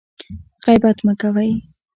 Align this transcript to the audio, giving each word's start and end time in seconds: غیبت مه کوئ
غیبت 0.65 0.97
مه 1.05 1.13
کوئ 1.21 1.51